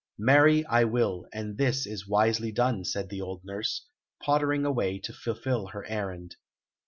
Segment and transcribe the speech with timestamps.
[0.17, 3.85] "Marry I will, and this is wisely done," said the old nurse,
[4.23, 6.37] pottering away to fulfil her errand.